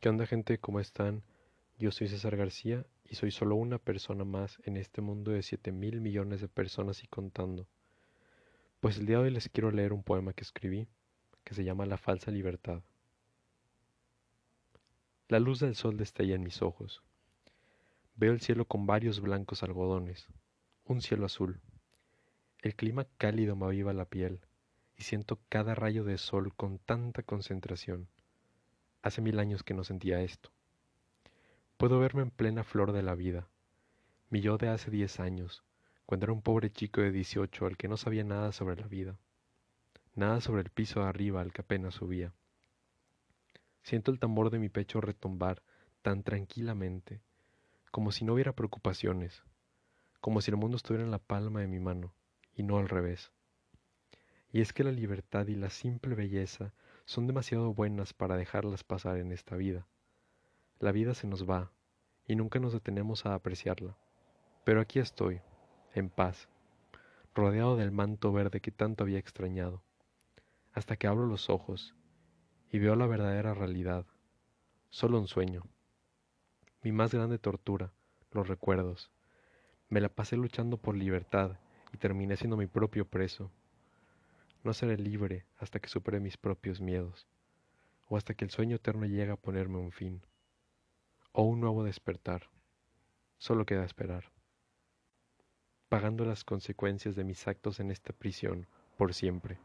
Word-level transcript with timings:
¿Qué 0.00 0.08
onda 0.08 0.26
gente? 0.26 0.60
¿Cómo 0.60 0.78
están? 0.78 1.24
Yo 1.76 1.90
soy 1.90 2.06
César 2.06 2.36
García 2.36 2.86
y 3.04 3.16
soy 3.16 3.32
solo 3.32 3.56
una 3.56 3.78
persona 3.78 4.24
más 4.24 4.60
en 4.62 4.76
este 4.76 5.00
mundo 5.00 5.32
de 5.32 5.42
7 5.42 5.72
mil 5.72 6.00
millones 6.00 6.40
de 6.40 6.46
personas 6.46 7.02
y 7.02 7.08
contando. 7.08 7.66
Pues 8.78 8.98
el 8.98 9.06
día 9.06 9.16
de 9.16 9.24
hoy 9.24 9.30
les 9.32 9.48
quiero 9.48 9.72
leer 9.72 9.92
un 9.92 10.04
poema 10.04 10.34
que 10.34 10.44
escribí 10.44 10.86
que 11.42 11.54
se 11.54 11.64
llama 11.64 11.84
La 11.84 11.98
falsa 11.98 12.30
libertad. 12.30 12.80
La 15.26 15.40
luz 15.40 15.58
del 15.58 15.74
sol 15.74 15.96
destella 15.96 16.36
en 16.36 16.44
mis 16.44 16.62
ojos. 16.62 17.02
Veo 18.14 18.30
el 18.30 18.40
cielo 18.40 18.66
con 18.66 18.86
varios 18.86 19.20
blancos 19.20 19.64
algodones, 19.64 20.28
un 20.84 21.02
cielo 21.02 21.26
azul. 21.26 21.60
El 22.62 22.76
clima 22.76 23.08
cálido 23.16 23.56
me 23.56 23.66
aviva 23.66 23.92
la 23.92 24.04
piel 24.04 24.42
y 24.96 25.02
siento 25.02 25.40
cada 25.48 25.74
rayo 25.74 26.04
de 26.04 26.18
sol 26.18 26.54
con 26.54 26.78
tanta 26.78 27.24
concentración. 27.24 28.06
Hace 29.02 29.20
mil 29.20 29.38
años 29.38 29.62
que 29.62 29.74
no 29.74 29.84
sentía 29.84 30.20
esto. 30.20 30.50
Puedo 31.76 32.00
verme 32.00 32.22
en 32.22 32.30
plena 32.30 32.64
flor 32.64 32.92
de 32.92 33.02
la 33.02 33.14
vida. 33.14 33.48
Mi 34.30 34.40
yo 34.40 34.58
de 34.58 34.68
hace 34.68 34.90
diez 34.90 35.20
años, 35.20 35.62
cuando 36.06 36.24
era 36.24 36.32
un 36.32 36.42
pobre 36.42 36.72
chico 36.72 37.00
de 37.00 37.12
dieciocho 37.12 37.66
al 37.66 37.76
que 37.76 37.86
no 37.86 37.96
sabía 37.96 38.24
nada 38.24 38.50
sobre 38.50 38.76
la 38.76 38.88
vida. 38.88 39.16
Nada 40.14 40.40
sobre 40.40 40.62
el 40.62 40.70
piso 40.70 41.00
de 41.00 41.06
arriba 41.06 41.40
al 41.40 41.52
que 41.52 41.62
apenas 41.62 41.94
subía. 41.94 42.32
Siento 43.82 44.10
el 44.10 44.18
tambor 44.18 44.50
de 44.50 44.58
mi 44.58 44.68
pecho 44.68 45.00
retumbar 45.00 45.62
tan 46.02 46.24
tranquilamente, 46.24 47.20
como 47.90 48.10
si 48.10 48.24
no 48.24 48.34
hubiera 48.34 48.52
preocupaciones, 48.52 49.44
como 50.20 50.40
si 50.40 50.50
el 50.50 50.56
mundo 50.56 50.76
estuviera 50.76 51.04
en 51.04 51.10
la 51.10 51.18
palma 51.18 51.60
de 51.60 51.68
mi 51.68 51.78
mano, 51.78 52.12
y 52.54 52.64
no 52.64 52.78
al 52.78 52.88
revés. 52.88 53.30
Y 54.52 54.60
es 54.60 54.72
que 54.72 54.82
la 54.82 54.92
libertad 54.92 55.46
y 55.46 55.54
la 55.54 55.70
simple 55.70 56.14
belleza 56.14 56.72
son 57.08 57.26
demasiado 57.26 57.72
buenas 57.72 58.12
para 58.12 58.36
dejarlas 58.36 58.84
pasar 58.84 59.16
en 59.16 59.32
esta 59.32 59.56
vida. 59.56 59.86
La 60.78 60.92
vida 60.92 61.14
se 61.14 61.26
nos 61.26 61.48
va 61.48 61.72
y 62.26 62.36
nunca 62.36 62.58
nos 62.58 62.74
detenemos 62.74 63.24
a 63.24 63.32
apreciarla. 63.32 63.96
Pero 64.64 64.82
aquí 64.82 64.98
estoy, 64.98 65.40
en 65.94 66.10
paz, 66.10 66.50
rodeado 67.34 67.78
del 67.78 67.92
manto 67.92 68.30
verde 68.30 68.60
que 68.60 68.72
tanto 68.72 69.04
había 69.04 69.18
extrañado, 69.18 69.82
hasta 70.74 70.98
que 70.98 71.06
abro 71.06 71.24
los 71.24 71.48
ojos 71.48 71.94
y 72.70 72.78
veo 72.78 72.94
la 72.94 73.06
verdadera 73.06 73.54
realidad, 73.54 74.04
solo 74.90 75.18
un 75.18 75.28
sueño. 75.28 75.62
Mi 76.82 76.92
más 76.92 77.14
grande 77.14 77.38
tortura, 77.38 77.90
los 78.32 78.48
recuerdos. 78.48 79.10
Me 79.88 80.02
la 80.02 80.10
pasé 80.10 80.36
luchando 80.36 80.76
por 80.76 80.94
libertad 80.94 81.56
y 81.90 81.96
terminé 81.96 82.36
siendo 82.36 82.58
mi 82.58 82.66
propio 82.66 83.06
preso. 83.06 83.50
No 84.64 84.74
seré 84.74 84.96
libre 84.96 85.46
hasta 85.58 85.78
que 85.78 85.88
supere 85.88 86.20
mis 86.20 86.36
propios 86.36 86.80
miedos, 86.80 87.26
o 88.06 88.16
hasta 88.16 88.34
que 88.34 88.44
el 88.44 88.50
sueño 88.50 88.76
eterno 88.76 89.06
llegue 89.06 89.30
a 89.30 89.36
ponerme 89.36 89.78
un 89.78 89.92
fin, 89.92 90.22
o 91.32 91.42
un 91.42 91.60
nuevo 91.60 91.84
despertar. 91.84 92.50
Solo 93.38 93.66
queda 93.66 93.84
esperar, 93.84 94.32
pagando 95.88 96.24
las 96.24 96.44
consecuencias 96.44 97.14
de 97.14 97.24
mis 97.24 97.46
actos 97.46 97.78
en 97.80 97.90
esta 97.90 98.12
prisión 98.12 98.66
por 98.96 99.14
siempre. 99.14 99.58